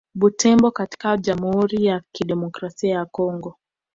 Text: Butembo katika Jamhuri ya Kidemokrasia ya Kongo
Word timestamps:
Butembo 0.15 0.71
katika 0.71 1.17
Jamhuri 1.17 1.85
ya 1.85 2.01
Kidemokrasia 2.11 2.95
ya 2.95 3.05
Kongo 3.05 3.57